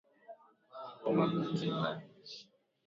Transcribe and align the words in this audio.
kama 1.01 1.23
katiba 1.31 1.89
ya 1.89 2.01
nchi 2.19 2.39